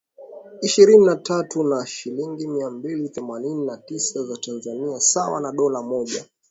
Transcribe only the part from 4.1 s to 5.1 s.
za Tanzania